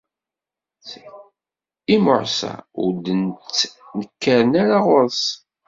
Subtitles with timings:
[1.93, 5.23] Imɛuṣa ur d-ttnekkaren ara ɣur-s.